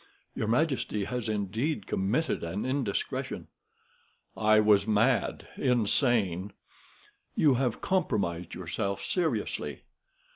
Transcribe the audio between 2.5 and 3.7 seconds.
indiscretion."